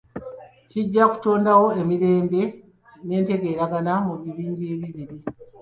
Kijja 0.69 1.03
kutondawo 1.11 1.67
emirembe 1.81 2.41
n'entegeeragana 3.05 3.93
mu 4.05 4.13
bibinja 4.21 4.65
ebibiri. 4.75 5.17